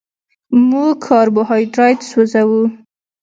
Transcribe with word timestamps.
موږ 0.69 0.91
کاربوهایډریټ 1.05 1.99
سوځوو 2.11 2.63